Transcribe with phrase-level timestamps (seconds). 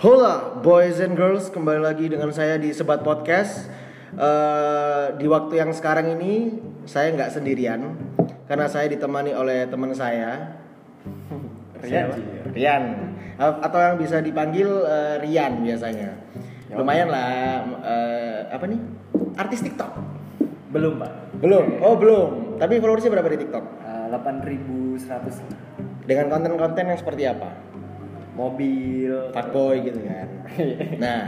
[0.00, 3.68] Hola boys and girls, kembali lagi dengan saya di Sebat Podcast.
[4.16, 6.56] Eh, di waktu yang sekarang ini
[6.88, 8.00] saya nggak sendirian
[8.48, 10.56] karena saya ditemani oleh teman saya
[11.84, 12.16] Rian.
[12.56, 12.84] Rian
[13.36, 16.16] atau yang bisa dipanggil eh, Rian biasanya.
[16.72, 16.80] Ya.
[16.80, 17.28] Lumayan lah
[17.84, 18.80] eh, apa nih?
[19.36, 20.00] Artis TikTok.
[20.72, 21.12] Belum pak.
[21.44, 21.76] Belum.
[21.84, 22.56] Oh belum.
[22.56, 23.64] Tapi followersnya berapa di TikTok?
[23.84, 27.69] Uh, 8.100 Dengan konten-konten yang seperti apa?
[28.34, 29.12] Mobil.
[29.34, 30.28] Fuckboy gitu kan.
[31.02, 31.20] Nah,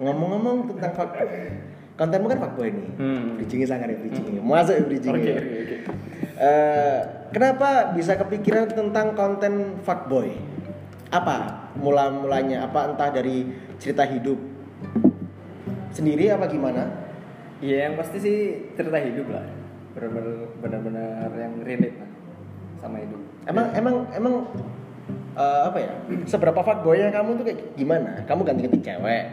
[0.00, 1.52] ngomong-ngomong tentang fuckboy.
[2.00, 2.88] Kontenmu kan fuckboy nih.
[2.96, 3.36] Hmm.
[3.36, 4.40] Bridgingnya sangat ya bridgingnya.
[4.40, 5.20] Masuk ya bridgingnya.
[5.20, 5.76] Oke oke oke.
[6.40, 6.98] Eh,
[7.36, 10.32] kenapa bisa kepikiran tentang konten fuckboy?
[11.12, 12.64] Apa mula-mulanya?
[12.64, 13.44] Apa entah dari
[13.76, 14.40] cerita hidup
[15.92, 16.88] sendiri apa gimana?
[17.60, 18.38] Iya yang pasti sih
[18.72, 19.44] cerita hidup lah.
[20.64, 22.10] Benar-benar yang relate lah
[22.80, 23.20] sama hidup.
[23.44, 24.34] Emang emang emang
[25.36, 25.92] eh, apa ya?
[26.26, 28.10] Seberapa fuckboynya kamu tuh kayak gimana?
[28.26, 29.24] Kamu ganti-ganti cewek?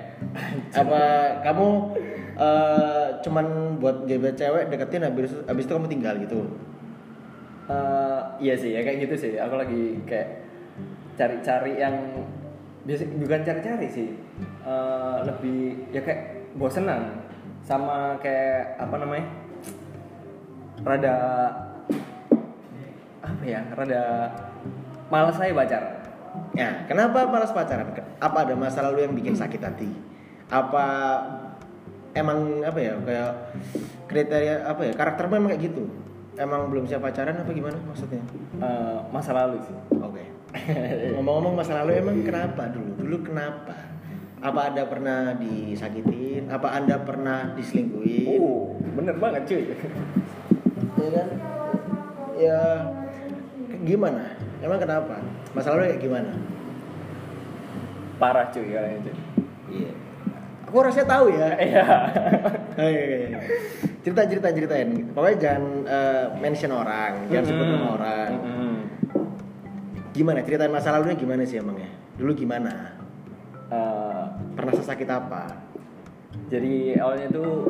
[0.73, 1.01] apa
[1.45, 1.67] kamu
[2.37, 6.45] eh, cuman buat gebet cewek deketin habis habis itu kamu tinggal gitu?
[7.67, 9.33] Eh, iya sih ya kayak gitu sih.
[9.35, 10.47] Aku lagi kayak
[11.17, 11.95] cari-cari yang
[12.87, 14.09] biasa bukan cari-cari sih.
[14.63, 17.25] Eh, lebih ya kayak bosenan
[17.65, 19.27] sama kayak apa namanya?
[20.85, 21.15] Rada
[23.19, 23.61] apa ya?
[23.75, 24.03] Rada
[25.07, 25.93] malas saya pacaran.
[26.53, 27.89] Ya, kenapa malas pacaran?
[28.21, 29.89] Apa ada masa lalu yang bikin sakit hati?
[30.47, 30.85] Apa
[32.15, 33.31] emang apa ya kayak
[34.07, 35.83] kriteria apa ya karaktermu emang kayak gitu?
[36.37, 38.21] Emang belum siap pacaran apa gimana maksudnya?
[38.61, 39.73] Eh, masa lalu sih.
[39.97, 40.23] Oke.
[41.17, 42.93] Ngomong-ngomong masa lalu emang kenapa dulu?
[43.01, 43.73] Dulu kenapa?
[44.37, 46.45] Apa anda pernah disakitin?
[46.53, 48.37] Apa anda pernah diselingkuhin?
[48.37, 49.65] Oh, bener banget cuy.
[51.01, 51.29] Ya kan?
[52.37, 52.61] Ya
[53.81, 54.36] gimana?
[54.63, 55.21] Emang kenapa?
[55.53, 56.31] Masa lalu kayak gimana?
[58.17, 59.15] Parah cuy kayaknya cuy.
[59.67, 59.91] Iya.
[60.67, 61.49] Aku rasanya tahu ya.
[61.67, 61.85] Iya.
[62.77, 63.39] Iya, iya, iya.
[64.05, 68.75] cerita cerita ceritain pokoknya jangan eh, mention orang jangan sebut nama orang Mm-mm.
[70.15, 72.95] gimana ceritain masa lalunya gimana sih emangnya dulu gimana
[73.67, 74.23] Eh,
[74.55, 75.51] pernah sesakit apa
[76.47, 77.67] jadi awalnya tuh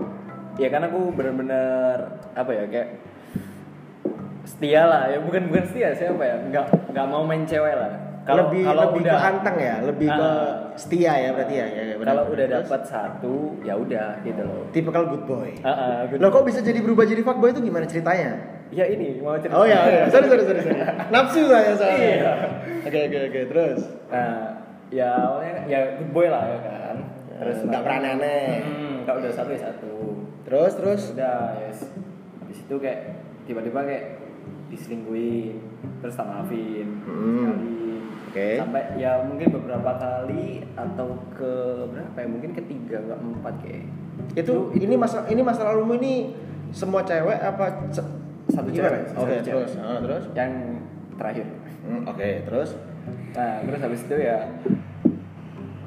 [0.62, 2.06] ya kan aku bener-bener
[2.38, 3.02] apa ya kayak
[4.48, 7.92] setia lah ya bukan bukan setia siapa ya nggak nggak mau main cewek lah
[8.24, 10.52] kalau lebih kalau lebih udah ke anteng ya lebih ke Ah.
[10.76, 12.08] setia ya berarti ya, ya, ya benar.
[12.10, 16.20] kalau udah Terus, dapat satu ya udah gitu loh tipikal good boy Ah, ah, good
[16.20, 18.32] Loh kok bisa jadi berubah jadi fuckboy itu gimana ceritanya?
[18.68, 20.04] ya ini mau cerita Oh ya, ya.
[20.08, 20.76] sorry sorry sorry sorry.
[21.14, 22.32] Nafsu saya soalnya.
[22.84, 23.80] Oke oke oke terus.
[24.08, 24.60] nah
[24.90, 26.96] ya awalnya ya good boy lah ya kan
[27.38, 28.60] Terus nggak pernah aneh.
[28.60, 29.94] hmm, kalau udah satu ya satu
[30.44, 31.02] Terus terus.
[31.14, 31.80] udah yes
[32.38, 33.00] habis itu kayak
[33.44, 34.04] tiba-tiba kayak
[34.68, 35.58] diselingkuhin
[36.00, 37.38] terus tak maafin Hmm.
[37.48, 37.80] sekali
[38.28, 38.48] Oke.
[38.58, 41.52] sampai ya mungkin beberapa kali atau ke
[41.88, 43.86] berapa ya mungkin ketiga nggak empat kayak
[44.34, 46.34] Itu, ini masa ini masa lalumu ini
[46.70, 48.16] semua cewek apa se-
[48.48, 48.98] Satu gimana?
[48.98, 49.46] cewek, Oke terus.
[49.46, 49.68] cewek.
[49.80, 50.24] Ah, terus.
[50.34, 50.52] yang
[51.16, 51.46] terakhir
[51.80, 52.70] Hmm, Oke terus.
[53.32, 54.38] nah terus habis itu ya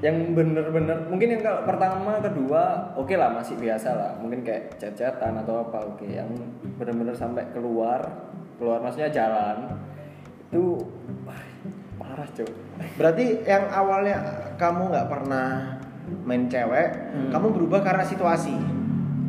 [0.00, 2.62] yang bener-bener mungkin yang kalau pertama kedua
[2.94, 6.32] oke lah masih biasa lah mungkin kayak chat-chatan atau apa oke yang
[6.74, 8.00] bener-bener sampai keluar
[8.60, 9.72] keluar maksudnya jalan
[10.52, 10.76] itu
[11.96, 12.52] parah cuy
[12.96, 14.16] Berarti yang awalnya
[14.56, 15.76] kamu nggak pernah
[16.24, 17.28] main cewek, Hmm.
[17.28, 18.56] kamu berubah karena situasi,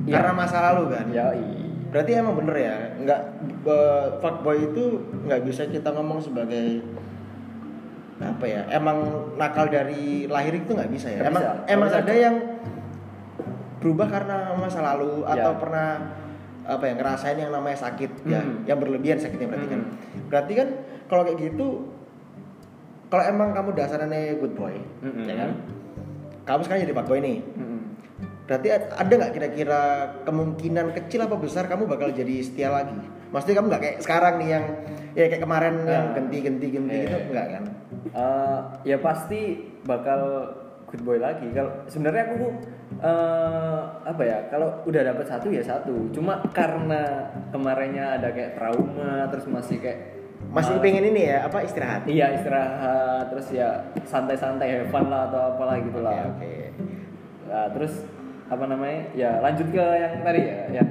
[0.08, 0.18] Iya.
[0.18, 1.06] karena masa lalu kan?
[1.08, 1.59] ya iya
[1.92, 3.22] Berarti emang bener ya, nggak
[3.68, 4.84] eh, fuckboy itu
[5.28, 6.80] nggak bisa kita ngomong sebagai
[8.18, 8.63] apa ya?
[8.72, 9.03] Emang
[9.36, 11.19] nakal dari lahir itu nggak bisa ya?
[11.19, 12.00] Nggak emang bisa, emang bisa.
[12.00, 12.36] ada yang
[13.78, 15.36] berubah karena masa lalu Ya.
[15.36, 15.90] atau pernah
[16.64, 18.64] apa ya ngerasain yang namanya sakit ya, Hmm.
[18.64, 19.82] yang berlebihan sakitnya berarti kan?
[19.82, 19.92] Hmm.
[20.28, 20.68] Berarti kan
[21.06, 21.68] kalau kayak gitu,
[23.08, 24.08] kalau emang kamu dasarnya
[24.38, 25.26] good boy, Mm-mm.
[25.26, 25.52] ya kan?
[26.42, 27.38] Kamu sekarang jadi fuckboy nih.
[27.54, 27.80] Mm-mm.
[28.46, 29.82] Berarti ad- ada nggak kira-kira
[30.22, 32.96] kemungkinan kecil apa besar kamu bakal jadi setia lagi?
[33.30, 34.66] Maksudnya kamu nggak kayak sekarang nih yang
[35.12, 36.14] ya kayak kemarin yang Ah.
[36.16, 37.64] ganti-ganti ganti Iya, gitu enggak kan?
[38.12, 39.42] Eh, ya pasti
[39.81, 40.22] bakal
[40.92, 42.36] good boy lagi kalau sebenarnya aku
[43.02, 49.26] eh apa ya kalau udah dapet satu ya satu cuma karena kemarinnya ada kayak trauma
[49.32, 50.00] terus masih kayak
[50.52, 50.84] Masih malas.
[50.84, 52.02] pengen ini ya apa istirahat?
[52.06, 56.54] iya istirahat terus ya santai-santai have fun lah atau apalah gitu Oke lah oke.
[57.48, 57.94] Nah, terus
[58.52, 60.88] apa namanya ya lanjut ke yang tadi ya yang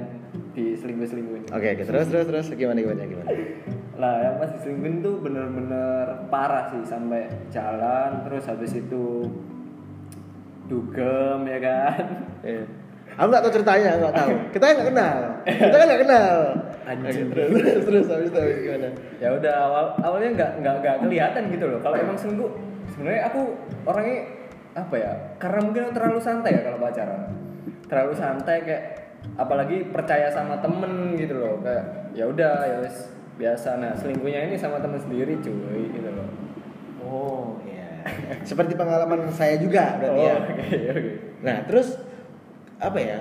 [0.51, 3.29] di selingkuh selingkuhin Oke oke terus terus terus gimana gimana gimana?
[4.01, 9.29] lah yang pas diselingkuhin tuh bener-bener parah sih sampai jalan terus habis itu
[10.71, 12.03] dugem ya kan
[12.47, 12.63] Iya.
[13.19, 14.29] Aku nggak tahu ceritanya, nggak tahu.
[14.55, 15.17] Kita nggak kenal.
[15.43, 16.35] Kita kan nggak kenal.
[16.81, 17.51] Oke, terus
[17.83, 18.89] terus habis itu habis gimana?
[19.19, 22.51] ya udah awal awalnya nggak nggak nggak kelihatan gitu loh kalau emang selingkuh
[22.89, 23.41] sebenarnya aku
[23.85, 24.19] orangnya
[24.73, 27.21] apa ya karena mungkin terlalu santai ya kalau pacaran
[27.85, 28.83] terlalu santai kayak
[29.37, 31.85] apalagi percaya sama temen gitu loh kayak
[32.17, 36.27] ya udah ya wes biasa nah selingkuhnya ini sama temen sendiri cuy gitu loh.
[38.43, 40.35] Seperti pengalaman saya juga berarti oh ya.
[40.37, 40.53] oke
[40.91, 41.11] oke
[41.41, 41.97] Nah, terus
[42.77, 43.17] apa ya?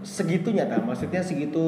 [0.00, 0.80] Segitunya tak?
[0.82, 1.64] Maksudnya segitu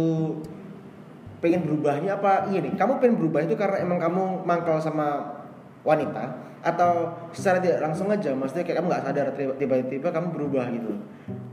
[1.39, 2.73] pengen berubahnya apa ini?
[2.75, 5.39] Kamu pengen berubah itu karena emang kamu mangkal sama
[5.85, 10.67] wanita atau secara tidak langsung aja maksudnya kayak kamu nggak sadar tiba- tiba-tiba kamu berubah
[10.75, 10.91] gitu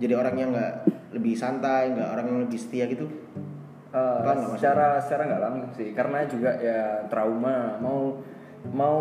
[0.01, 0.73] jadi orang yang nggak
[1.13, 3.05] lebih santai nggak orang yang lebih setia gitu
[3.95, 8.19] Eh, Paham nggak secara secara nggak langsung sih karena juga ya trauma mau
[8.75, 8.99] mau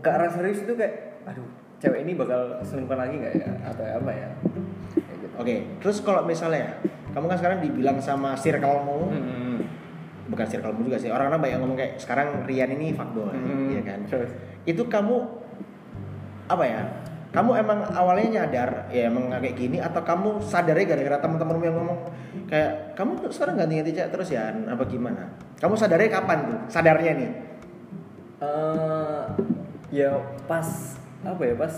[0.00, 1.46] ke arah serius itu kayak aduh
[1.78, 3.50] cewek ini bakal selingkuh lagi nggak ya?
[3.66, 4.28] Atau apa ya?
[4.94, 5.34] Kayak gitu.
[5.34, 6.78] oke terus kalau misalnya
[7.12, 9.00] kamu kan sekarang dibilang sama circlemu.
[9.10, 9.58] Hmm.
[10.22, 13.68] bukan circlemu juga sih orang-orang banyak ngomong kayak sekarang Rian ini fuckboy Hmm.
[13.68, 14.00] ya kan?
[14.06, 14.30] Terus.
[14.62, 15.16] itu kamu
[16.46, 16.82] apa ya?
[17.32, 21.98] Kamu emang awalnya nyadar ya emang kayak gini atau kamu sadarnya gara-gara teman-temanmu yang ngomong
[22.44, 24.52] kayak kamu tuh sekarang ganti-ganti cewek terus ya?
[24.52, 25.32] Apa gimana?
[25.58, 26.58] Kamu sadarnya kapan tuh?
[26.68, 27.30] Sadarnya nih?
[28.40, 29.22] Eh,
[29.92, 30.10] ya
[30.44, 30.68] pas
[31.22, 31.74] apa ya pas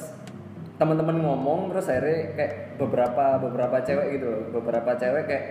[0.75, 5.45] teman-teman ngomong terus akhirnya kayak beberapa beberapa cewek gitu loh beberapa cewek kayak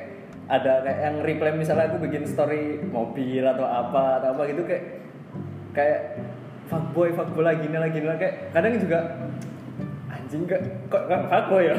[0.51, 4.84] ada kayak yang reply misalnya aku bikin story mobil atau apa atau apa gitu kayak
[5.72, 6.00] kayak
[6.68, 9.00] fuckboy fuckboy lagi nih lagi nih kayak kadang juga
[10.12, 10.62] anjing kok
[10.92, 11.75] kok kok fuckboy ya?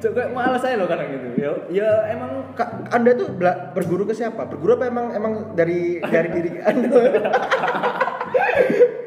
[0.00, 1.28] Kayak malas saya loh kadang gitu.
[1.36, 3.36] Ya ya emang Ka- anda tuh
[3.76, 4.48] berguru ke siapa?
[4.48, 6.88] Berguru apa emang emang dari dari diri anda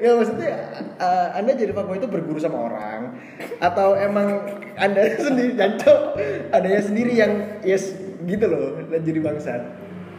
[0.03, 0.51] ya maksudnya
[0.99, 3.15] uh, anda jadi fuckboy itu berguru sama orang
[3.63, 4.43] atau emang
[4.75, 6.19] anda sendiri jancok
[6.51, 7.95] adanya sendiri yang yes
[8.27, 9.63] gitu loh dan jadi bangsat.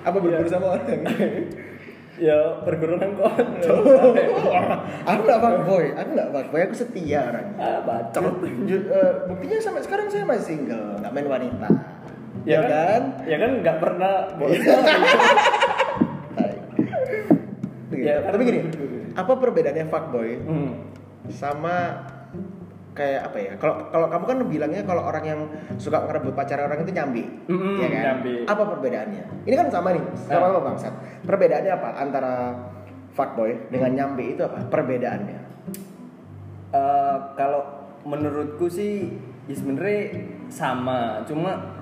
[0.04, 1.04] Apa berguru sama orang?
[2.14, 3.26] Ya perguruan kok
[5.10, 7.58] aku nggak fuckboy aku nggak fuckboy aku setia orang.
[7.58, 8.38] Ah bacot.
[8.46, 11.66] Eh, buktinya sampai sekarang saya masih single nggak main wanita.
[12.46, 12.70] Ya ya kan?
[12.70, 13.02] kan?
[13.26, 14.30] Ya kan nggak pernah
[16.38, 16.54] Tai.
[17.98, 18.60] Ya, tapi gini
[19.14, 20.30] apa perbedaannya fuckboy?
[20.44, 20.72] Hmm.
[21.32, 22.04] sama
[22.92, 23.52] kayak apa ya?
[23.56, 25.40] Kalau kalau kamu kan bilangnya kalau orang yang
[25.80, 28.02] suka ngerebut pacar orang itu nyambi Mm-mm, ya kan?
[28.12, 28.34] nyambi.
[28.44, 29.24] apa perbedaannya?
[29.48, 30.92] Ini kan sama nih sama sama bangsat.
[31.24, 32.34] Perbedaannya apa antara
[33.16, 34.68] fuckboy dengan nyambi itu apa?
[34.68, 35.38] Perbedaannya?
[36.74, 37.62] Eh, kalau
[38.04, 39.10] menurutku sih
[39.48, 40.02] ya sebenarnya
[40.52, 41.24] sama.
[41.24, 41.80] Cuma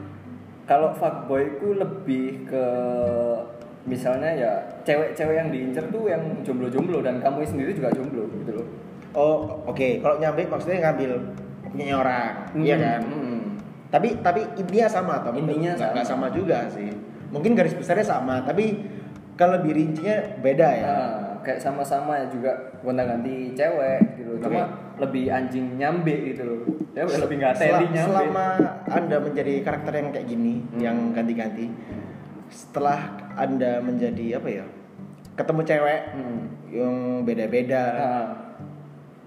[0.64, 2.66] kalau fuckboy ku lebih ke
[3.84, 8.66] misalnya ya cewek-cewek yang diincer tuh yang jomblo-jomblo dan kamu sendiri juga jomblo gitu loh.
[9.12, 9.98] Oh oke.
[9.98, 11.18] Kalau nyambi maksudnya ngambil
[11.66, 13.00] punya orang iya Hmm, kan?
[13.02, 13.40] hmm.
[13.88, 16.26] tapi tapi intinya sama atau Intinya Nggak- sama.
[16.26, 16.88] sama juga sih.
[17.28, 18.84] Mungkin garis besarnya sama tapi
[19.34, 20.84] kalau lebih rincinya beda ya.
[20.86, 24.46] Nah, kayak sama-sama juga gonta ganti cewek gitu Oke.
[24.46, 24.62] cuma
[24.96, 26.60] lebih anjing nyambe gitu loh.
[26.92, 27.98] Ya lebih nggak teli nyambe.
[28.06, 28.46] selama
[28.86, 30.78] anda menjadi karakter yang kayak gini Hmm.
[30.78, 31.66] yang ganti-ganti
[32.52, 34.64] setelah anda menjadi apa ya
[35.32, 36.40] ketemu cewek Hmm.
[36.68, 36.94] yang
[37.24, 38.28] beda-beda Nah,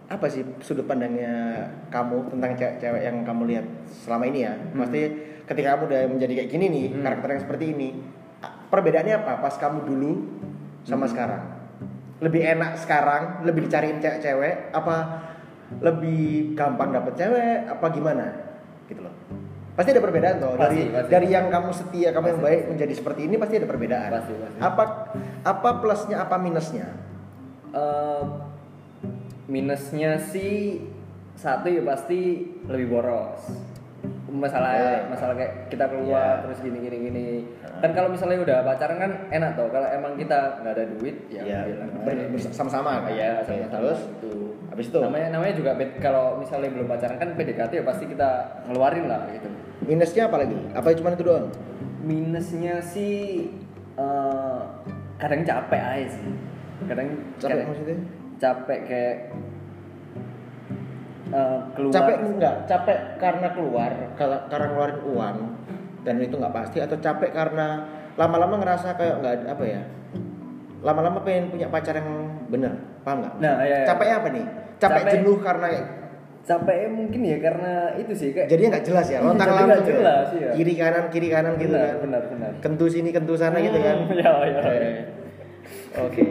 [0.06, 3.66] apa sih sudut pandangnya kamu tentang cewek-cewek yang kamu lihat
[4.06, 5.01] selama ini ya pasti
[5.50, 7.01] ketika kamu udah menjadi kayak gini nih Hmm.
[7.01, 7.89] karakter yang seperti ini
[8.69, 10.12] perbedaannya apa pas kamu dulu
[10.86, 11.13] sama Hmm.
[11.18, 11.44] sekarang
[12.21, 14.95] lebih enak sekarang lebih dicariin cewek-cewek apa
[15.81, 18.26] lebih gampang dapet cewek apa gimana
[18.85, 19.14] gitu loh
[19.76, 21.10] pasti ada perbedaan toh dari Pasti, pasti.
[21.12, 22.72] dari yang kamu setia kamu yang Pasti, baik pasti.
[22.72, 24.60] menjadi seperti ini pasti ada perbedaan Pasti, pasti.
[24.60, 24.84] apa
[25.44, 26.88] apa plusnya apa minusnya
[27.70, 28.24] Eh,
[29.46, 30.80] minusnya sih
[31.36, 33.52] satu ya pasti lebih boros
[34.26, 34.92] masalah Ya.
[35.06, 36.44] masalah kayak kita keluar Ya.
[36.44, 37.26] terus gini gini gini
[37.78, 41.44] kan kalau misalnya udah pacaran kan enak tuh kalau emang kita nggak ada duit ya,
[41.44, 41.92] ya bilang
[42.32, 44.55] bersama-sama kan Iya, Oke, sama-sama terus gitu.
[44.68, 44.98] Habis itu?
[44.98, 48.30] Namanya namanya juga bed- kalau misalnya belum pacaran kan PDKT ya pasti kita
[48.66, 49.48] ngeluarin lah gitu.
[49.84, 50.56] Minusnya apa lagi?
[50.72, 51.48] Apa cuma itu doang?
[52.02, 53.50] Minusnya sih
[53.95, 54.60] eh,
[55.16, 56.34] kadang capek aja sih.
[56.84, 57.98] Kadang capek kadang- maksudnya?
[58.36, 59.16] capek kayak
[61.28, 61.94] eh, keluar.
[61.94, 62.56] Capek enggak?
[62.66, 65.38] Capek karena keluar kar- karena ngeluarin uang
[66.02, 67.81] dan itu nggak pasti atau capek karena
[68.16, 69.81] lama-lama ngerasa kayak nggak apa ya?
[70.80, 72.10] Lama-lama pengen punya pacar yang
[72.48, 73.85] bener paham nggak Nah, iya, iya.
[73.85, 74.45] capeknya apa nih
[74.76, 75.68] capek, Capek- jenuh karena
[76.42, 79.81] capeknya mungkin ya karena itu sih kayak jadinya nggak jelas ya lontang Jadi lantung nggak
[79.81, 79.90] ya.
[79.92, 80.50] jelas, iya.
[80.54, 83.97] kiri kanan kiri kanan gitu benar, kan benar benar kentu sini kentu sana gitu kan
[84.04, 84.90] Hmm, ya, ya, ya.
[85.95, 86.26] Oke oke.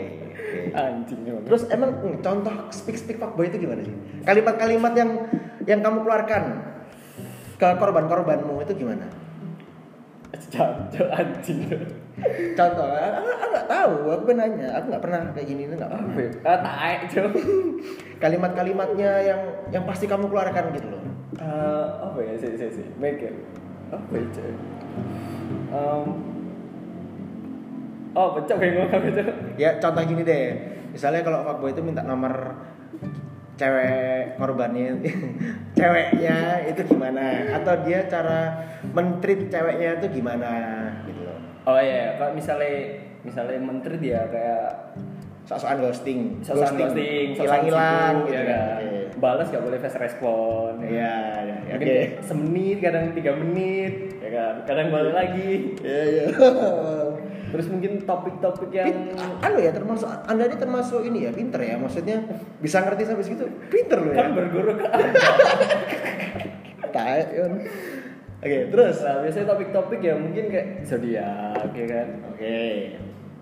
[0.73, 1.43] anjing emang.
[1.45, 3.95] Terus emang hmm, contoh speak speak fuckboy itu gimana sih?
[4.23, 5.11] Kalimat-kalimat yang
[5.65, 6.43] yang kamu keluarkan
[7.57, 9.07] ke korban-korbanmu itu gimana?
[10.35, 11.61] Jancok, anjing
[12.55, 16.11] Contoh, aku aku nggak tahu, aku nanya, aku nggak pernah kayak gini nggak pernah.
[16.47, 17.01] ah taek
[18.23, 19.41] Kalimat-kalimatnya yang
[19.75, 21.03] yang pasti kamu keluarkan gitu loh.
[21.35, 23.33] Eh, apa ya sih sih sih baik ya
[23.91, 24.53] apa ya cuy
[25.75, 26.05] Em,
[28.15, 29.23] oh pecah apa itu
[29.59, 30.47] Ya contoh gini deh.
[30.95, 32.55] Misalnya kalau fuckboy itu minta nomor
[33.55, 34.99] cewek korbannya
[35.79, 38.41] ceweknya itu gimana atau dia cara
[38.91, 40.53] mentreat ceweknya itu gimana
[41.07, 41.39] gitu loh
[41.71, 44.99] oh iya kalau misalnya misalnya menteri dia kayak
[45.45, 48.81] soal ghosting Sosokan ghosting, hilang-hilang gitu gitu kan.
[48.81, 49.21] Oke.
[49.21, 50.81] Balas gak boleh fast respon.
[50.81, 50.89] ya.
[50.89, 51.91] Iya, iya, Mungkin oke.
[51.91, 54.55] kayak semenit, kadang tiga menit, ya kan.
[54.63, 55.51] Kadang balik lagi.
[55.83, 56.25] Iya, iya.
[57.55, 62.19] Terus mungkin topik-topik yang anu ya termasuk anda ini termasuk ini ya pinter ya maksudnya
[62.59, 65.15] bisa ngerti sampai segitu pinter loh ya kan berguru ke anda.
[68.45, 72.09] Oke terus Nah, biasanya topik-topik ya mungkin kayak zodiak, ya kan.
[72.29, 72.61] oke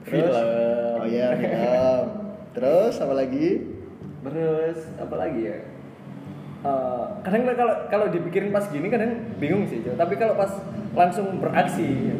[0.02, 0.98] terus Film.
[0.98, 2.04] oh iya film
[2.52, 3.46] terus apa lagi
[4.22, 5.58] Terus apa lagi ya?
[6.62, 9.98] Eh, kadang kalau kalau dipikirin pas gini kadang bingung sih, Jo.
[9.98, 10.46] tapi kalau pas
[10.94, 12.14] langsung beraksi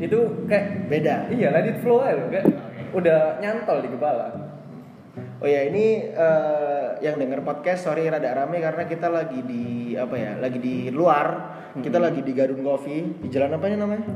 [0.00, 2.48] itu kayak beda Iya, let it flow aja loh, kayak
[2.96, 4.32] udah nyantol di kepala.
[5.40, 10.16] Oh ya ini eh, yang denger podcast sorry rada rame karena kita lagi di apa
[10.16, 11.26] ya lagi di luar
[11.76, 14.08] kita lagi di Garun Coffee di jalan apa ini namanya?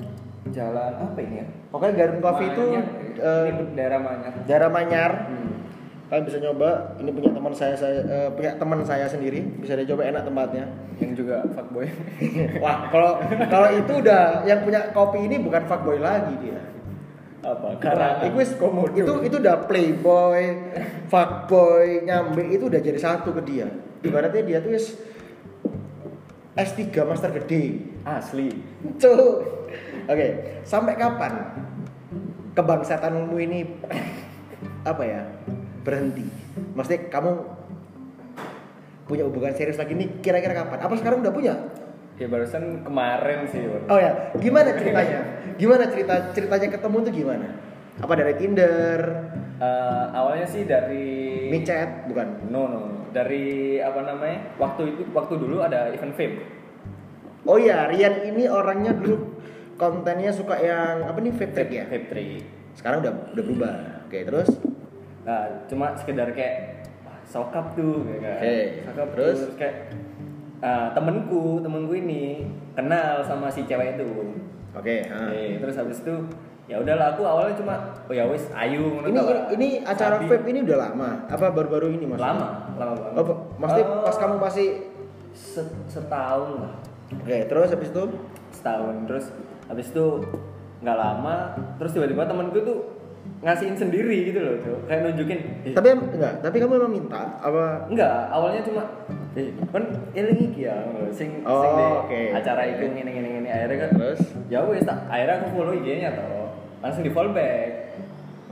[0.52, 1.46] Jalan apa ini ya?
[1.68, 2.86] Pokoknya Garun Coffee itu Manyar.
[3.20, 4.32] eh, daerah Manyar.
[4.48, 5.12] daerah Manyar.
[5.28, 5.52] Hmm.
[6.14, 6.94] Kalian bisa nyoba.
[7.02, 10.70] Ini punya teman saya saya eh, punya teman saya sendiri bisa dicoba enak tempatnya.
[11.02, 11.90] Yang juga fuckboy.
[12.62, 13.18] Wah kalau
[13.50, 16.62] kalau itu udah yang punya kopi ini bukan fuckboy lagi dia.
[17.42, 17.82] apa?
[17.82, 18.54] Karena itu wis
[18.94, 20.54] itu itu udah playboy,
[21.10, 23.66] fuckboy, nyambe itu udah jadi satu ke dia.
[24.06, 24.94] Ibaratnya dia tuh wis
[26.54, 27.90] S3 master gede.
[28.06, 28.54] asli.
[29.02, 29.42] Cuk.
[30.06, 31.42] Oke, sampai kapan
[32.54, 33.66] kebangsatanmu ini
[34.94, 35.26] apa ya?
[35.84, 36.26] Berhenti?
[36.74, 37.30] Maksudnya kamu
[39.04, 40.80] punya hubungan serius lagi nih kira-kira kapan?
[40.80, 41.54] Apa sekarang udah punya?
[42.16, 43.60] Ya barusan kemarin sih.
[43.68, 43.92] Bro.
[43.92, 45.20] Oh ya, gimana ceritanya?
[45.60, 47.48] Gimana cerita ceritanya ketemu tuh gimana?
[48.00, 49.00] Apa dari Tinder,
[49.54, 52.50] Eh, awalnya sih dari micet, bukan?
[52.50, 52.82] No, no.
[53.14, 54.50] Dari apa namanya?
[54.58, 56.42] Waktu itu waktu dulu ada event vape.
[57.46, 59.38] Oh ya, Rian ini orangnya dulu
[59.78, 61.84] kontennya suka yang apa nih vape track ya?
[61.86, 62.42] Vape tree.
[62.74, 63.74] Sekarang udah udah berubah.
[64.10, 64.50] Oke, terus
[65.24, 66.84] Nah, cuma sekedar kayak
[67.24, 68.36] sokap tuh kayak kan.
[68.36, 69.38] Oke, Sokap terus?
[69.40, 69.76] terus kayak
[70.60, 74.08] ah, temenku, temenku ini kenal sama si cewek itu.
[74.70, 75.18] oke, ha.
[75.26, 76.14] Oke, terus habis itu
[76.64, 79.20] ya udahlah aku awalnya cuma oh ya wis ayu Ini ini,
[79.52, 80.28] ini acara Sabi.
[80.28, 81.08] vape ini udah lama?
[81.26, 82.32] Apa baru-baru ini maksudnya?
[82.32, 83.20] lama, lama banget.
[83.22, 84.68] Oh, maksudnya Eh, pas kamu masih
[85.30, 86.72] se- setahun lah.
[87.14, 88.02] Oke, terus habis itu
[88.50, 89.24] setahun terus
[89.64, 90.06] habis itu
[90.80, 91.36] nggak lama
[91.76, 92.78] terus tiba-tiba temanku tuh
[93.44, 97.84] ngasihin sendiri gitu loh tuh kayak nunjukin eh, tapi enggak, tapi kamu memang minta apa
[97.86, 98.82] enggak awalnya cuma
[99.36, 100.80] eh kan eling iki ya
[101.12, 102.20] sing Oh, sing di oke.
[102.32, 104.20] acara itu ngene ngene ngene akhirnya kan terus?
[104.48, 106.48] ya wes tak akhirnya aku follow IG-nya toh
[106.80, 107.68] langsung di follow back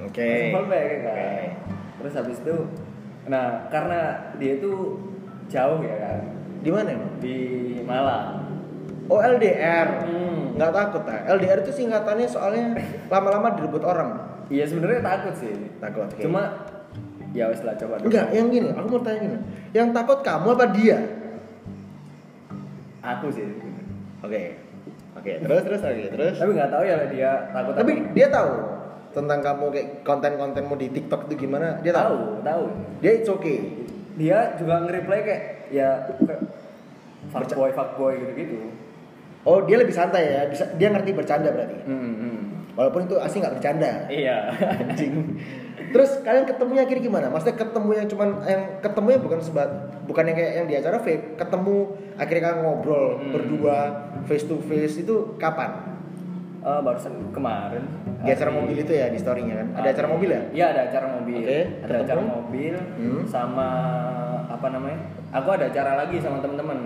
[0.03, 0.21] Oke.
[0.21, 1.33] langsung follow back ya kan Oke.
[1.97, 2.57] terus habis itu
[3.23, 4.01] nah karena
[4.37, 4.71] dia itu
[5.49, 6.21] jauh ya kan
[6.61, 7.13] Di mana emang?
[7.19, 7.37] di
[7.83, 8.39] Malang
[9.11, 10.07] Oh LDR.
[10.07, 10.55] Hmm.
[10.55, 11.27] Nggak takut ah.
[11.29, 12.79] LDR itu singkatannya soalnya
[13.13, 14.32] lama-lama direbut orang.
[14.53, 16.07] Iya sebenarnya takut sih Takut.
[16.13, 16.21] oke.
[16.21, 16.43] Cuma
[17.33, 18.13] ya wes lah coba dulu.
[18.13, 19.39] enggak, yang gini, aku mau tanya gini.
[19.73, 20.99] Yang takut kamu apa dia?
[23.03, 23.49] Aku sih.
[24.21, 24.61] Oke.
[25.13, 26.37] Oke, terus terus oke, terus.
[26.37, 27.73] Tapi nggak tahu ya dia takut.
[27.77, 28.13] Tapi apa.
[28.13, 28.53] dia tahu
[29.13, 31.81] tentang kamu kayak konten-kontenmu di TikTok itu gimana?
[31.85, 32.05] Dia tahu.
[32.05, 32.65] tahu, tahu.
[33.05, 33.59] Dia it's okay.
[34.17, 35.43] Dia juga nge-reply kayak
[35.73, 35.89] ya
[36.21, 36.41] kayak
[37.33, 38.57] fuckboy fuckboy gitu-gitu.
[39.43, 40.43] Oh, dia lebih santai ya.
[40.49, 41.77] Bisa dia ngerti bercanda berarti.
[41.85, 42.39] Hmm, hmm.
[42.73, 44.09] Walaupun itu asli nggak bercanda.
[44.09, 44.49] Iya.
[44.81, 45.37] Anjing.
[45.93, 47.27] Terus kalian ketemunya akhirnya gimana?
[47.29, 49.69] Maksudnya ketemu yang cuman yang ketemunya bukan sebat
[50.03, 51.77] bukan yang kayak yang di acara vape, ketemu
[52.17, 53.29] akhirnya kalian ngobrol Hmm.
[53.31, 53.77] berdua
[54.25, 55.93] face to face itu kapan?
[56.63, 57.85] Eh, barusan kemarin.
[58.23, 59.69] Di acara mobil itu ya di storynya kan?
[59.77, 60.43] Ada acara mobil ya?
[60.55, 61.43] Iya ada acara mobil.
[61.43, 62.05] Oke, ada ketemu.
[62.07, 63.23] acara mobil Hmm.
[63.27, 63.69] sama
[64.47, 64.99] apa namanya?
[65.35, 66.79] Aku ada acara lagi sama temen-temen.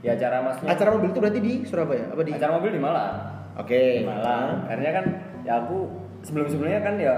[0.00, 0.66] Ya acara masnya.
[0.66, 2.32] Acara mobil itu berarti di Surabaya apa di?
[2.32, 3.14] acara mobil di Malang.
[3.60, 4.00] Oke.
[4.00, 4.64] di Malang.
[4.64, 5.04] Akhirnya kan
[5.42, 5.76] ya aku
[6.22, 7.14] sebelum-sebelumnya kan ya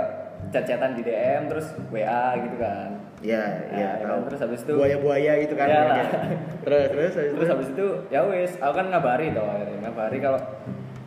[0.51, 2.89] chat-chatan di DM terus WA gitu kan.
[3.23, 3.91] Iya, Nah, iya.
[3.95, 4.11] ya tahu.
[4.11, 5.67] kan, terus habis itu buaya-buaya itu kan.
[5.71, 6.05] Ya, ya.
[6.61, 7.53] Terus terus habis terus itu.
[7.55, 10.41] habis itu ya wes aku kan ngabari toh akhirnya ngabari kalau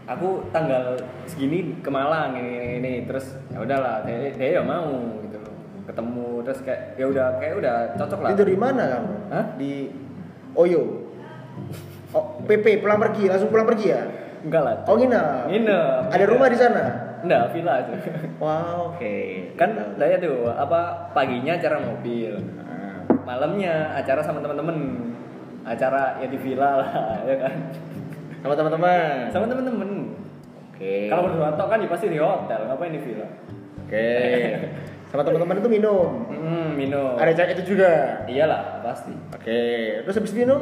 [0.05, 2.93] aku tanggal segini ke Malang ini ini, ini.
[3.03, 4.87] terus ya udahlah dia, dia ya mau
[5.19, 9.13] gitu loh ketemu terus kayak ya udah kayak udah cocok lah Itu dari mana kamu?
[9.29, 9.45] Hah?
[9.59, 9.71] Di
[10.55, 10.83] Oyo.
[12.15, 14.01] Oh, PP pulang pergi, langsung pulang pergi ya?
[14.45, 15.49] Enggak lah Oh nginep.
[15.49, 16.01] Nginep.
[16.09, 16.83] Ada rumah di sana?
[17.17, 17.91] enggak villa aja
[18.37, 19.15] Wow, oke.
[19.57, 20.79] kan lah ya tuh apa
[21.11, 24.77] paginya acara mobil Ah, malamnya acara sama teman-teman
[25.63, 26.89] acara ya di villa lah
[27.25, 27.53] ya kan
[28.39, 29.33] Sama teman-teman.
[29.33, 29.89] sama temen-temen
[30.69, 31.09] Oke.
[31.09, 33.25] kalau berdua tok kan ya pasti di hotel ngapain di villa
[33.81, 34.05] Oke.
[35.05, 36.27] Sama teman-teman itu minum.
[36.27, 38.21] hmm, minum Ada cewek itu juga.
[38.25, 39.61] iyalah pasti Oke.
[40.03, 40.61] Terus habis minum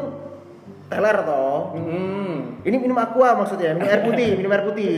[0.86, 1.76] teler toh.
[1.76, 2.33] hmm.
[2.64, 4.96] Ini minum aqua maksudnya, minum air putih, minum air putih.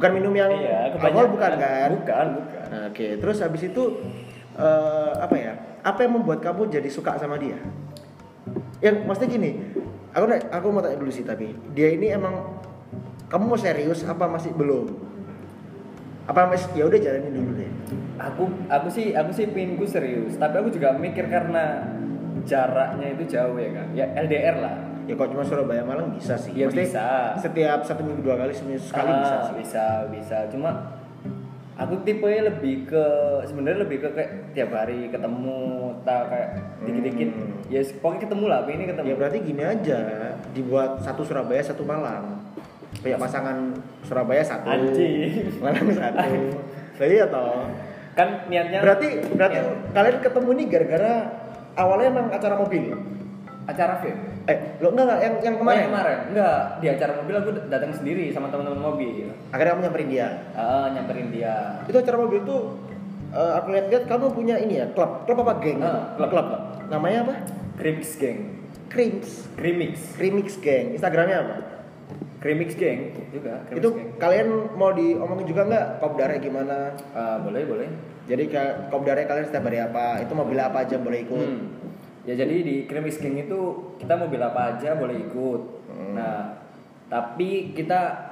[0.00, 1.90] Bukan minum yang iya alkohol bukan kan?
[2.00, 4.00] bukan bukan Nah, Oke, terus habis itu
[4.56, 5.52] eh, apa ya?
[5.84, 7.60] Apa yang membuat kamu jadi suka sama dia?
[8.80, 9.50] Yang maksudnya gini,
[10.16, 12.56] aku aku mau tanya dulu sih tapi dia ini emang
[13.28, 14.88] kamu mau serius apa masih belum?
[16.24, 17.72] Apa masih ya udah jalanin dulu deh.
[18.22, 21.82] aku aku sih aku sih pinginku serius tapi aku juga mikir karena
[22.46, 24.76] jaraknya itu jauh ya kan ya LDR lah
[25.12, 26.56] Ya kalau cuma Surabaya Malang bisa sih.
[26.56, 27.06] Ya, Maksudnya bisa.
[27.38, 29.54] Setiap satu minggu dua kali seminggu sekali bisa Ah, sih.
[29.60, 30.70] bisa bisa cuma
[31.74, 33.04] aku tipe lebih ke
[33.42, 35.56] sebenarnya lebih ke kayak tiap hari ketemu
[36.00, 36.48] tak kayak
[36.82, 37.52] dikit-dikit Hmm.
[37.66, 39.98] ya pokoknya ketemu lah ini ketemu Ya berarti gini aja,
[40.50, 42.40] dibuat satu Surabaya satu Malang.
[42.94, 45.48] Kayak pasangan Surabaya satu, Anjing.
[45.58, 46.32] Malang satu.
[46.94, 47.68] Lah iya toh.
[48.12, 49.64] kan niatnya Berarti berarti Ya.
[49.90, 51.12] kalian ketemu nih gara-gara
[51.74, 52.84] awalnya emang acara mobil.
[53.64, 55.78] Acara film Eh, lo enggak enggak yang yang kemarin?
[55.78, 59.82] Oh, yang kemarin enggak di acara mobil aku datang sendiri sama teman-teman mobil Akhirnya kamu
[59.86, 60.28] nyamperin dia.
[60.52, 61.54] ah nyamperin dia
[61.86, 62.62] Itu acara mobil tuh
[63.30, 65.24] eh, aku lihat-lihat kamu punya ini ya, klub.
[65.24, 65.78] Klub apa geng?
[65.78, 66.46] Ah, klub, klub.
[66.50, 66.62] klub.
[66.90, 67.34] Namanya apa?
[67.78, 69.46] Crimix Gang Creams.
[69.54, 70.92] Crimix Remix Gang.
[70.92, 71.54] Instagramnya apa?
[72.42, 74.10] Crimix Gang juga Crimix itu Gang.
[74.18, 76.76] kalian mau diomongin juga nggak kopdarnya gimana?
[77.14, 77.88] Ah, boleh boleh
[78.26, 78.50] Jadi
[78.90, 80.18] kopdarnya kalian setiap hari apa?
[80.18, 81.38] Itu mobil apa aja boleh ikut?
[81.46, 81.81] Hmm.
[82.22, 83.60] Ya jadi di Crimix Gang itu
[83.98, 85.62] kita mobil apa aja boleh ikut.
[85.90, 86.14] Hmm.
[86.14, 86.54] Nah,
[87.10, 88.30] tapi kita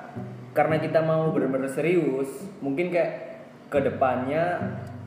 [0.54, 4.58] karena kita mau benar-benar serius, mungkin kayak ke depannya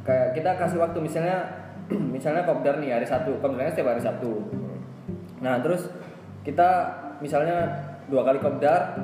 [0.04, 1.48] kayak kita kasih waktu misalnya
[2.16, 4.52] misalnya kopdar nih hari Sabtu, kopdarnya setiap hari Sabtu.
[5.40, 5.88] Nah terus
[6.44, 6.92] kita
[7.24, 7.72] misalnya
[8.12, 9.00] dua kali kopdar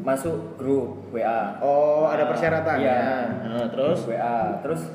[0.00, 1.58] masuk grup WA.
[1.60, 2.86] Oh, ada Nah, persyaratannya.
[2.86, 3.12] Iya.
[3.44, 4.88] Nah, terus WA terus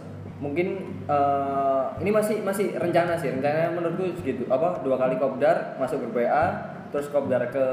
[0.44, 6.04] mungkin eh, ini masih masih rencana sih rencananya menurutku segitu apa dua kali kopdar masuk
[6.04, 7.66] grup WA terus kopdar ke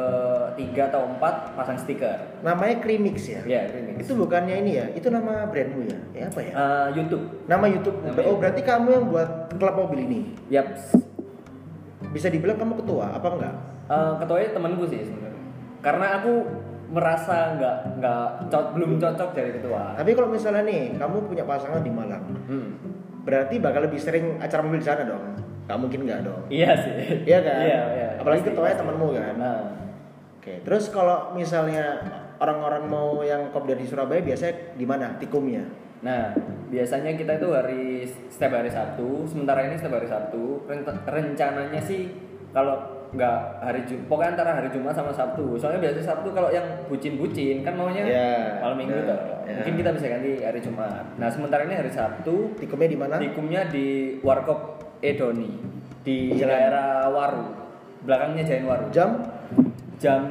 [0.55, 3.43] tiga atau empat pasang stiker namanya Crimix ya?
[3.45, 4.87] ya ini Itu bukannya ini ya?
[4.97, 5.99] Itu nama brandmu ya?
[6.17, 6.53] Ya apa ya?
[6.57, 8.01] Eh, YouTube Nama YouTube.
[8.01, 9.29] Nama oh, berarti kamu yang buat
[9.61, 10.21] klub mobil ini.
[10.49, 10.73] yap
[12.17, 13.55] Bisa dibilang kamu ketua apa enggak?
[13.93, 15.31] Eh, ketuanya temanku sih sebenarnya
[15.81, 16.33] karena aku
[16.91, 21.81] merasa nggak nggak co- belum cocok jadi ketua Tapi kalau misalnya nih, kamu punya pasangan
[21.81, 22.69] di Malang, hmm.
[23.23, 25.23] berarti bakal lebih sering acara mobil di sana dong?
[25.65, 26.43] Gak mungkin nggak dong?
[26.51, 27.59] iya sih Iya kan?
[27.63, 29.35] iya iya Apalagi ketuanya temanmu kan?
[29.37, 29.59] nah
[30.37, 32.01] Oke, terus kalau misalnya
[32.37, 35.13] orang-orang mau yang kopdar di Surabaya biasanya di mana?
[35.15, 35.61] Tikumnya.
[36.01, 36.33] Nah,
[36.67, 40.65] biasanya kita itu hari setiap hari Sabtu, sementara ini setiap hari Sabtu.
[41.05, 42.09] Rencananya sih
[42.51, 45.59] kalau nggak hari Jumat, pokoknya antara hari Jumat sama Sabtu.
[45.59, 48.31] Soalnya biasanya Sabtu kalau yang bucin-bucin kan maunya Ya,
[48.63, 49.19] malam minggu nah, tuh.
[49.51, 49.55] ya.
[49.63, 51.05] Mungkin kita bisa ganti hari Jumat.
[51.19, 53.15] Nah, sementara ini hari Sabtu, Tikumnya di mana?
[53.19, 53.87] tikumnya di
[54.23, 55.51] Warkop Edoni
[56.01, 56.49] di Jalan.
[56.49, 57.45] daerah Waru.
[58.07, 58.87] Belakangnya Jalan Waru.
[58.95, 59.11] Jam
[59.99, 60.23] Jam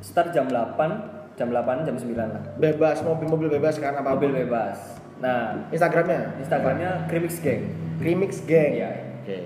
[0.00, 2.42] start jam 8, jam 8, jam 9 lah.
[2.56, 5.02] bebas, mobil-mobil bebas kan apa Mobil bebas.
[5.18, 6.38] Nah, Instagramnya?
[6.38, 7.68] Instagramnya Crimix Gang.
[7.98, 8.72] Remix Gang.
[8.72, 8.90] Iya.
[9.24, 9.38] Oke.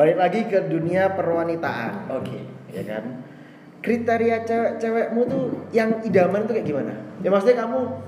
[0.00, 2.40] Balik lagi ke dunia perwanitaan, Oke.
[2.72, 3.20] ya kan?
[3.84, 5.44] Kriteria cewek-cewekmu tuh
[5.76, 6.96] yang idaman tuh kayak gimana?
[7.20, 8.00] Ya maksudnya kamu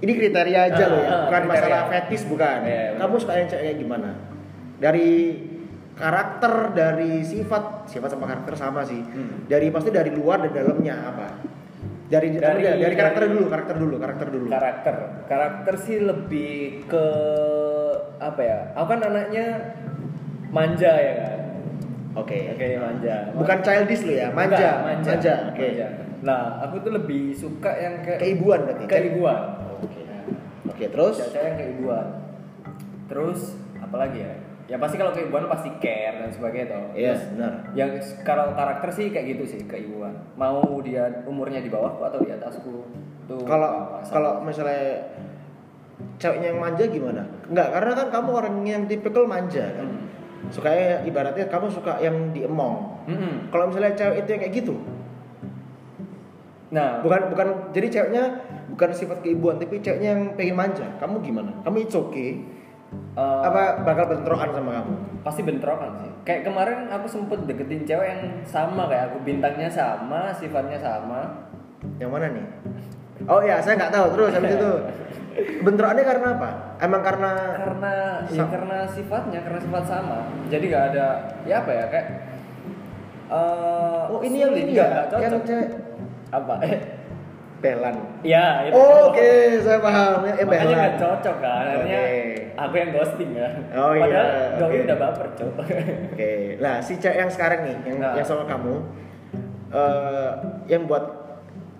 [0.00, 1.56] ini kriteria aja Ah, loh ya, ah, bukan kriteria.
[1.64, 2.58] masalah fetis bukan.
[2.64, 4.10] Iya, iya, kamu suka yang cewek kayak gimana?
[4.76, 5.10] Dari
[5.96, 9.00] karakter, dari sifat, sifat sama karakter sama sih.
[9.00, 9.48] Hmm.
[9.48, 11.26] Dari pasti dari luar dan dalamnya apa?
[12.12, 14.46] Dari dari, Dari- dari, karakter dari- dulu, karakter dulu, karakter dulu.
[14.52, 14.94] Karakter.
[15.24, 17.04] Karakter sih lebih ke
[18.20, 18.58] apa ya?
[18.76, 19.46] Aku kan anaknya
[20.50, 21.36] manja ya kan.
[22.18, 22.38] Oke.
[22.54, 23.30] Oke, manja.
[23.32, 24.58] Bukan childish lo ya, manja.
[24.58, 25.10] Bukan, manja.
[25.14, 25.62] Manja, oke.
[25.62, 25.88] Manja.
[26.20, 28.84] Nah, aku tuh lebih suka yang kayak Keibuan berarti.
[28.84, 29.40] keibuan.
[29.80, 30.00] Oke.
[30.68, 32.06] Oke, terus Cewek yang keibuan.
[33.08, 34.34] Terus apa lagi ya?
[34.70, 36.84] Ya pasti kalau keibuan pasti care dan sebagainya toh.
[36.94, 37.52] Iya, Terus benar.
[37.74, 37.90] Yang
[38.22, 40.14] kalau karakter sih kayak gitu sih keibuan.
[40.38, 42.86] Mau dia umurnya di bawahku atau di atasku.
[43.26, 43.42] Tuh.
[43.42, 45.10] Kalau kalau misalnya
[46.22, 47.22] ceweknya yang manja gimana?
[47.50, 49.88] Enggak, karena kan kamu orang yang tipikal manja kan.
[49.90, 50.06] Hmm.
[50.48, 53.04] Sukanya ibaratnya kamu suka yang diemong.
[53.04, 53.52] Mm-mm.
[53.52, 54.74] Kalau misalnya cewek itu yang kayak gitu,
[56.70, 58.24] Nah, bukan bukan jadi ceweknya
[58.70, 60.86] bukan sifat keibuan, tapi ceweknya yang pengen manja.
[61.02, 61.50] Kamu gimana?
[61.66, 62.46] Kamu it's okay?
[63.18, 64.94] eh, Apa bakal bentrokan sama kamu?
[65.20, 66.10] pasti bentrokan sih.
[66.24, 71.50] Kayak kemarin aku sempet deketin cewek yang sama kayak aku, bintangnya sama, sifatnya sama.
[71.98, 72.46] Yang mana nih?
[73.24, 74.06] Oh ya, saya nggak tahu.
[74.14, 74.70] Terus habis itu
[75.60, 76.50] bentrokannya karena apa?
[76.78, 77.92] Emang karena Karena
[78.26, 80.18] ya karena sifatnya, karena sifat sama.
[80.46, 81.06] Jadi gak ada
[81.42, 82.06] ya apa ya kayak
[83.30, 85.68] Eh, Oh ini yang ini nggak- ya, nggak yang cewek
[86.30, 86.54] apa?
[86.66, 86.78] Eh,
[87.62, 87.92] pelan.
[88.24, 88.72] ya itu.
[88.72, 89.28] Oh, Oke,
[89.60, 90.24] saya paham.
[90.24, 92.02] Ya, eh, Makanya nggak cocok kan, akhirnya
[92.56, 93.52] aku yang ghosting kan.
[93.70, 94.78] Oh, iya, Padahal doi oke.
[94.82, 95.52] udah baper cok.
[96.10, 98.16] Oke, nah si cewek yang sekarang nih, yang Nah.
[98.16, 98.74] yang sama kamu,
[99.70, 100.30] eh
[100.66, 101.04] yang buat,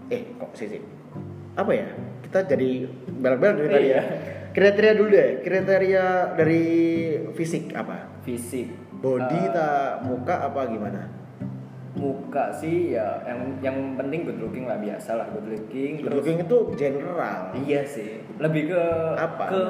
[0.06, 0.80] eh kok sih sih,
[1.54, 1.88] apa ya?
[2.20, 3.88] Kita jadi belak-belak dari tadi ya.
[3.90, 4.02] Iya.
[4.50, 6.64] Kriteria dulu deh, kriteria dari
[7.32, 8.20] fisik apa?
[8.20, 8.66] Fisik.
[9.00, 11.02] Body, Eh, tak muka apa gimana?
[11.90, 16.38] muka sih ya yang yang penting good looking lah biasa lah good looking Good looking
[16.38, 17.50] itu general.
[17.58, 18.82] iya sih lebih ke
[19.18, 19.50] Apa?
[19.50, 19.62] ke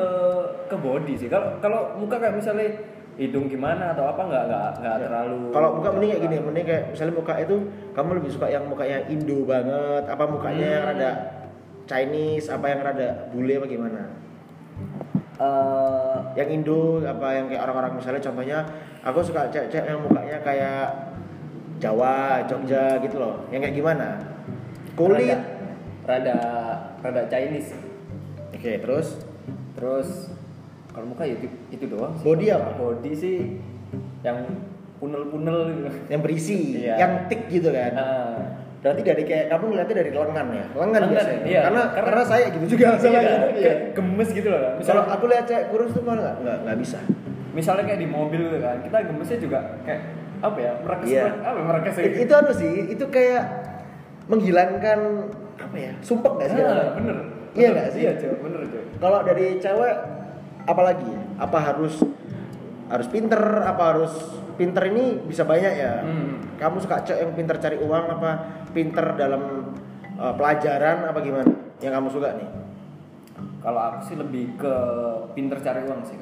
[0.68, 2.76] ke body sih kalau kalau muka kayak misalnya
[3.16, 6.82] hidung gimana atau apa nggak nggak nggak terlalu Kalau muka mending kayak gini, mending kayak
[6.88, 7.56] misalnya muka itu
[7.92, 10.92] kamu lebih suka yang mukanya Indo banget, apa mukanya yang Hmm.
[11.90, 14.03] Chinese, apa yang rada bule apa gimana?
[15.40, 18.59] Eh, yang Indo apa yang kayak orang-orang misalnya contohnya
[19.03, 20.87] aku suka cewek-cewek yang mukanya kayak
[21.83, 23.42] Jawa, Jogja gitu loh.
[23.50, 24.09] Yang kayak gimana?
[24.94, 25.35] Kulit.
[25.35, 25.42] rada
[26.07, 26.38] rada,
[27.03, 27.74] rada Chinese.
[28.55, 29.18] Oke, terus
[29.74, 30.31] terus
[30.94, 32.24] kalau muka ya itu, itu doang sih.
[32.26, 32.70] Body apa?
[32.79, 33.38] body sih
[34.20, 34.44] yang
[35.00, 36.94] punel-punel gitu yang berisi, Iya.
[37.00, 37.92] yang tik gitu kan.
[37.96, 38.38] Ah.
[38.80, 40.64] Berarti dari kayak kamu ngeliatnya dari lengan ya?
[40.72, 41.42] Lengan, Lengan, biasanya.
[41.44, 41.60] iya.
[41.62, 43.36] Karena, Karena- karena saya gitu juga sama Iya, gitu.
[43.36, 43.52] Iya.
[43.60, 44.70] kayak gemes gitu loh kan.
[44.70, 46.98] Kalau misalnya aku lihat cewek kurus tuh malah nggak nggak bisa.
[47.50, 50.02] misalnya kayak di mobil gitu kan kita gemesnya juga kayak
[50.38, 51.24] apa ya merekes Iya.
[51.36, 53.42] apa merekes It- itu anu sih, itu kayak
[54.26, 54.98] menghilangkan
[55.58, 55.92] apa ya?
[56.00, 56.60] Sumpek nggak sih?
[56.62, 57.16] ah, bener
[57.52, 58.00] Iya nggak sih?
[58.00, 59.94] iya cuy bener cuy Kalau dari cewek
[60.62, 61.22] apalagi ya?
[61.40, 61.94] Apa harus
[62.86, 63.42] harus pinter?
[63.60, 64.12] Apa harus
[64.54, 65.92] pinter ini bisa banyak ya?
[66.00, 66.29] Hmm.
[66.60, 68.30] Kamu suka cewek yang pinter cari uang apa
[68.76, 69.72] pinter dalam
[70.20, 71.48] uh, pelajaran apa gimana?
[71.80, 72.48] Yang kamu suka nih?
[73.60, 74.74] kalau aku sih lebih ke
[75.36, 76.16] pinter cari uang sih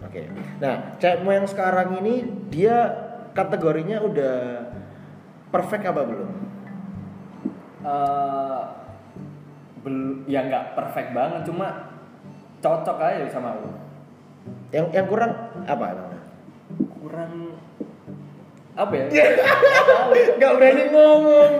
[0.00, 0.32] Oke.
[0.64, 2.88] Nah, cewekmu yang sekarang ini dia
[3.36, 4.64] kategorinya udah
[5.52, 6.30] perfect apa belum?
[7.84, 8.62] Eh,
[9.84, 11.92] bel ya nggak perfect banget cuma
[12.60, 13.68] cocok aja sama aku
[14.72, 15.32] Yang yang kurang
[15.64, 16.16] apa
[17.00, 17.60] kurang
[18.80, 19.04] apa ya
[20.36, 21.52] Gak berani ngomong.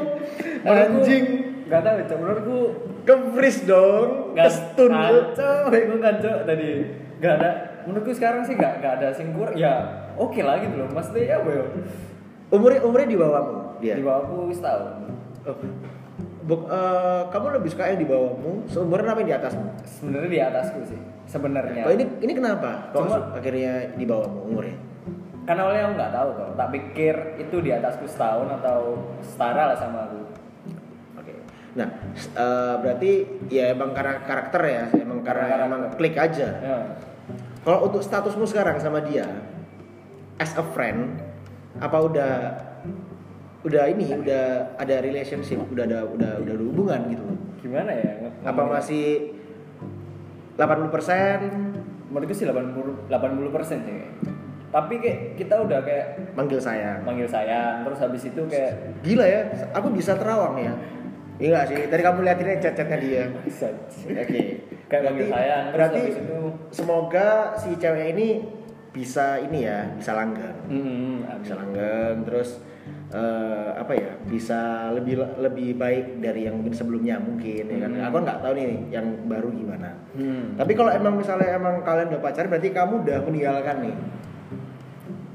[0.62, 1.24] Anjing.
[1.62, 2.58] nggak tahu cok menurutku
[3.00, 4.34] Ke freeze dong.
[4.34, 4.90] Kestun.
[4.90, 6.70] ngaco gue ngaco tadi
[7.16, 7.50] nggak ada
[7.82, 9.72] menurutku sekarang sih nggak nggak ada sing kurang ya
[10.14, 11.64] oke lah gitu loh maksudnya apa ya
[12.50, 13.94] Umurnya umurnya di bawahmu dia.
[13.94, 15.06] di bawahku setahun
[15.40, 15.56] Oh.
[16.42, 19.64] Buk- eh, kamu lebih suka yang di bawahmu, seumuran apa yang di atasmu?
[19.80, 22.90] sebenarnya di atasku sih sebenarnya Oh ini ini kenapa?
[22.90, 24.76] Kok akhirnya di bawahmu umurnya?
[25.50, 26.50] Karena awalnya aku nggak tahu kok.
[26.54, 30.30] Tak pikir itu di atasku setahun atau setara lah sama aku.
[31.18, 31.34] Oke.
[31.74, 33.10] Nah, s- eh, berarti
[33.50, 36.48] ya emang karena karakter ya, emang karena Karena emang klik aja.
[36.54, 36.78] ya.
[37.66, 39.26] Kalau untuk statusmu sekarang sama dia,
[40.38, 41.18] as a friend,
[41.82, 42.32] apa udah
[43.60, 47.26] udah ini udah ada relationship, udah ada udah udah ada hubungan gitu?
[47.60, 48.32] gimana ya?
[48.40, 49.34] Apa masih
[50.56, 54.00] 80% menurutku sih 80 80 persen sih
[54.70, 57.02] tapi kayak kita udah kayak manggil sayang?
[57.02, 59.40] manggil sayang terus habis itu kayak Gila ya,
[59.72, 60.74] aku bisa terawang ya.
[61.40, 63.24] Iya sih, tadi kamu lihat ini chat-chatnya dia.
[64.12, 64.40] Oke.
[64.86, 68.28] Kayak manggil terus Berarti habis itu- semoga si cewek ini
[68.90, 70.58] bisa ini ya, bisa langgeng.
[70.68, 72.60] hmm, Bisa langgeng terus
[73.08, 74.12] eh, apa ya?
[74.22, 74.60] Bisa
[74.92, 77.90] lebih lebih baik dari yang mungkin sebelumnya mungkin ya kan.
[77.90, 78.04] Hmm.
[78.04, 79.90] Aku nggak tahu nih yang baru gimana.
[80.12, 80.54] Hmm.
[80.54, 83.96] Tapi kalau emang misalnya emang kalian udah pacaran berarti kamu udah meninggalkan nih.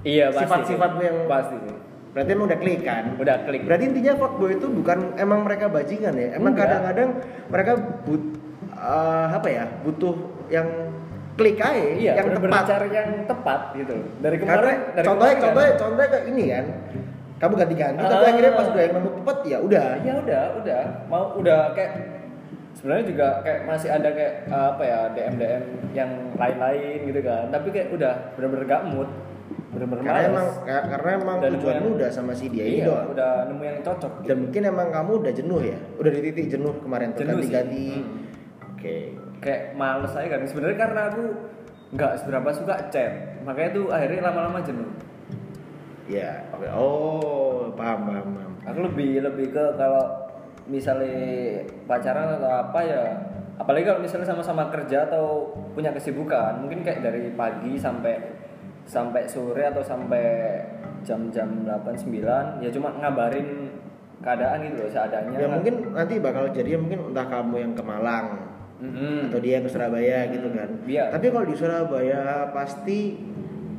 [0.05, 1.07] Iya pasti Sifat-sifatmu sih.
[1.07, 1.75] yang- pasti sih
[2.15, 3.03] Berarti emang udah klik kan?
[3.19, 6.29] udah klik Berarti intinya fuckboy itu bukan emang mereka bajingan ya.
[6.31, 7.09] Emang kadang-kadang
[7.45, 8.23] mereka but
[8.71, 9.67] eh, apa ya?
[9.83, 10.15] Butuh
[10.47, 10.67] yang
[11.35, 12.63] klik aja, iya yang tepat.
[12.63, 16.43] cari yang tepat gitu dari Karena kemarin dari contohnya kemarin contohnya kan, contohnya kayak ini
[16.47, 16.65] kan.
[17.35, 18.31] Kamu ganti-ganti tapi Ah.
[18.31, 19.85] akhirnya pas udah yang nemu tepat ya udah.
[19.99, 21.91] ya udah udah mau udah kayak
[22.73, 27.51] sebenarnya juga kayak masih ada kayak eh, apa ya DM DM yang lain-lain gitu kan
[27.51, 29.09] tapi kayak udah bener-bener gak mood
[29.45, 30.31] bener-bener Karena males.
[30.31, 33.07] emang ka- karena emang Dan tujuanmu yang- udah sama si dia ini iya, doang.
[33.11, 34.27] udah nemu yang cocok gitu.
[34.27, 35.77] Dan mungkin emang kamu udah jenuh ya.
[35.95, 37.87] Udah di titik jenuh kemarin tuh ganti-ganti.
[37.93, 38.23] Hmm.
[38.71, 38.95] Oke.
[39.37, 41.21] kayak males aja kan sebenarnya karena aku
[41.91, 44.89] nggak seberapa suka chat makanya tuh akhirnya lama-lama jenuh
[46.05, 46.65] Ya, oke.
[46.71, 48.51] Oh, paham, paham, paham.
[48.63, 50.01] aku lebih lebih ke kalau
[50.65, 53.01] misalnya pacaran atau apa ya
[53.55, 58.17] apalagi kalau misalnya sama-sama kerja atau punya kesibukan mungkin kayak dari pagi sampai
[58.85, 60.23] sampai sore atau sampai
[61.01, 63.73] jam-jam 8 9 ya cuma ngabarin
[64.17, 68.27] keadaan gitu loh seadanya Ya mungkin nanti bakal jadi mungkin entah kamu yang ke Malang
[68.75, 69.29] Mm-mm.
[69.29, 70.67] atau dia yang ke Surabaya gitu kan.
[70.83, 71.07] Iya.
[71.07, 72.21] Tapi kalau di Surabaya
[72.51, 73.15] pasti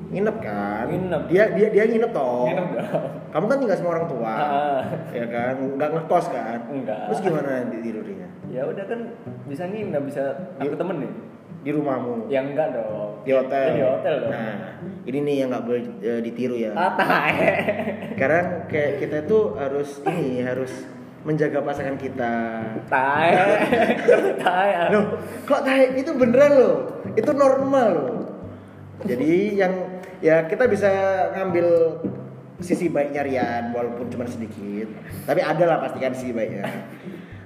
[0.06, 1.22] nginep kan Nginep.
[1.26, 3.04] dia dia dia nginep toh Nginep dong.
[3.28, 4.80] kamu kan tinggal sama orang tua Ah.
[5.10, 7.10] ya kan nggak ngekos kan Enggak.
[7.10, 9.00] terus gimana nanti tidurnya Ya udah kan
[9.44, 10.22] bisa nginep, bisa
[10.56, 11.12] aku Di- temenin.
[11.60, 13.15] di rumahmu Ya enggak dong.
[13.26, 14.30] Di hotel di hotel dong.
[14.30, 14.54] nah
[15.02, 17.50] ini nih yang nggak boleh eh, ditiru ya Ah, tae.
[18.14, 20.72] sekarang kayak kita itu harus ini harus
[21.20, 22.34] menjaga pasangan kita
[22.86, 23.30] Tae.
[24.46, 24.70] Tae.
[24.88, 26.74] loh kok tahe itu beneran loh
[27.12, 28.10] itu normal loh
[29.02, 29.72] jadi yang
[30.18, 30.88] ya kita bisa
[31.34, 31.66] ngambil
[32.56, 34.88] sisi baiknya Rian walaupun cuma sedikit
[35.26, 36.64] tapi ada lah pasti kan sisi baiknya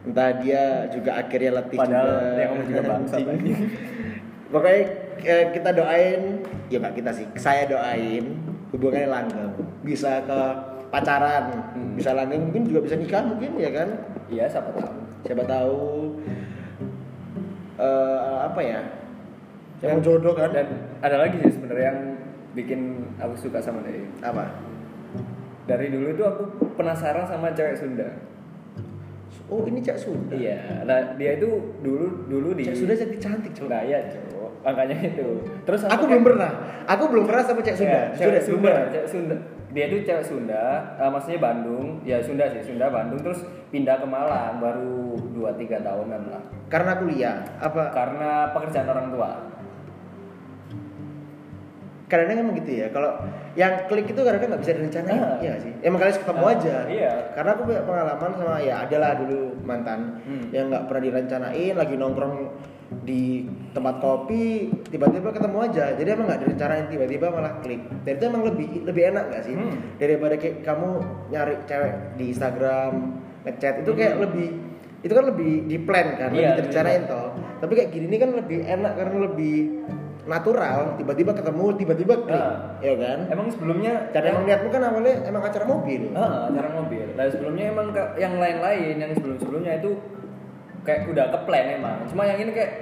[0.00, 2.80] entah dia juga akhirnya letih Padahal juga ngomong juga
[3.26, 3.58] anjing.
[4.52, 4.82] pokoknya
[5.24, 6.42] eh, kita doain.
[6.70, 7.26] Ya nggak kita sih.
[7.36, 8.38] Saya doain
[8.70, 9.52] hubungannya langgeng.
[9.82, 10.40] Bisa ke
[10.90, 11.44] pacaran.
[11.70, 11.94] Hmm.
[11.94, 13.88] bisa langgeng mungkin juga bisa nikah mungkin ya kan?
[14.30, 14.94] Iya, siapa tahu.
[15.20, 15.78] siapa tahu
[17.78, 18.80] eh, apa ya?
[19.80, 20.50] Yang jodoh kan?
[20.52, 20.66] Dan
[21.00, 22.00] ada lagi sih sebenarnya yang
[22.52, 22.80] bikin
[23.16, 24.04] aku suka sama dia.
[24.24, 24.50] apa?
[25.70, 26.42] Dari dulu itu aku
[26.74, 28.08] penasaran sama cewek Sunda.
[29.50, 30.34] oh ini cak Sunda?
[30.34, 34.39] Iya, nah dia itu dulu dulu di cak Sunda cantik cantik coba Nah, iya, Cok.
[34.60, 35.28] Makanya itu.
[35.64, 36.50] Terus aku belum pernah
[36.84, 39.36] aku belum pernah sama cak Sunda Ya, cewek ya, belum Sunda, cewek Sunda.
[39.70, 40.62] Dia itu cewek Sunda,
[40.98, 45.78] eh, maksudnya Bandung, ya Sunda sih, Sunda Bandung terus pindah ke Malang baru 2 3
[45.80, 46.42] tahunan lah.
[46.66, 49.30] karena kuliah apa Karena pekerjaan orang tua.
[52.10, 53.10] Kadang-kadang emang gitu ya kalau
[53.54, 55.38] yang klik itu kadang-kadang nggak bisa direncanain Ah.
[55.38, 57.12] iya nggak sih emang kalian ketemu Ah, aja iya.
[57.32, 60.44] karena aku punya pengalaman sama ya adalah dulu mantan Hmm.
[60.50, 62.34] yang nggak pernah direncanain lagi nongkrong
[63.00, 64.46] di tempat kopi
[64.84, 69.02] tiba-tiba ketemu aja jadi emang nggak direncanain tiba-tiba malah klik dan itu emang lebih lebih
[69.08, 69.78] enak nggak sih Hmm.
[69.96, 70.88] daripada kayak kamu
[71.30, 72.92] nyari cewek di Instagram
[73.40, 74.24] ngechat itu kayak Hmm.
[74.26, 74.48] lebih
[75.00, 78.30] itu kan lebih di plan kan Iya, lebih direncanain toh tapi kayak gini ini kan
[78.34, 79.56] lebih enak karena lebih
[80.22, 82.76] natural tiba-tiba ketemu tiba-tiba klik Ah.
[82.78, 87.04] ya kan Emang sebelumnya dan emang niatmu kan awalnya emang acara mobil Ah, acara mobil.
[87.12, 89.96] Nah, sebelumnya emang ke- yang lain-lain yang sebelum-sebelumnya itu
[90.80, 91.98] kayak udah ke plan emang.
[92.06, 92.72] Cuma yang ini kayak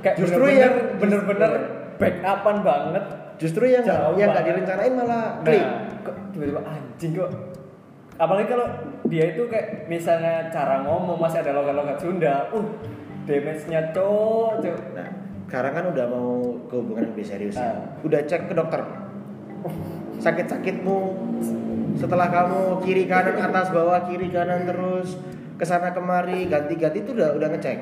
[0.00, 1.50] kayak Justru bener-bener- yang- bener-bener
[1.96, 3.04] backupan banget.
[3.36, 7.30] justru yang Jauh yang nggak direncanain malah klik Nah, kok tiba-tiba anjing kok.
[8.16, 8.66] Apalagi kalau
[9.04, 12.50] dia itu kayak misalnya cara ngomong masih ada logat-logat Sunda.
[12.50, 12.66] Uh,
[13.24, 14.78] damage-nya cok, cok.
[14.92, 15.06] nah
[15.48, 17.72] sekarang kan udah mau ke hubungan yang lebih serius ya.
[17.72, 18.04] Ah.
[18.04, 18.84] udah cek ke dokter.
[20.20, 20.98] Sakit-sakitmu.
[21.96, 25.16] Setelah kamu kiri kanan atas bawah kiri kanan terus
[25.56, 27.80] ke sana kemari ganti-ganti itu udah udah ngecek.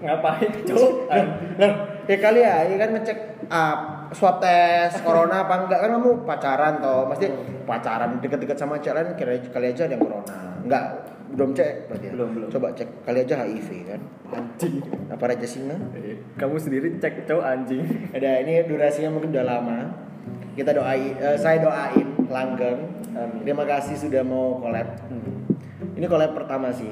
[0.00, 0.50] Ngapain?
[1.04, 1.24] Nah,
[1.60, 1.72] nah,
[2.08, 3.18] ya kali ya, ya kan ngecek
[3.52, 3.76] ah,
[4.16, 5.78] swab tes corona apa enggak?
[5.84, 7.28] Kan kamu pacaran toh, pasti
[7.68, 10.36] pacaran deket-deket sama cewek lain kira kali aja ada yang corona.
[10.64, 10.84] Enggak,
[11.32, 12.12] belum cek berarti ya.
[12.12, 12.48] Belum, belum.
[12.52, 14.00] Coba cek kali aja HIV kan.
[14.30, 14.74] Anjing.
[15.08, 15.76] Apa Raja Singa?
[15.96, 17.82] Eh, Kamu sendiri cek cok anjing.
[18.12, 19.78] Ada ini durasinya mungkin udah lama.
[20.54, 22.78] Kita doain, eh, saya doain langgeng.
[23.14, 23.42] Amin.
[23.42, 24.86] Terima kasih sudah mau collab.
[25.06, 25.46] Hmm.
[25.94, 26.90] Ini collab pertama sih.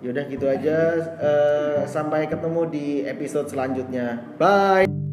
[0.00, 0.76] Yaudah gitu aja.
[1.20, 4.36] eh, sampai ketemu di episode selanjutnya.
[4.36, 5.09] Bye.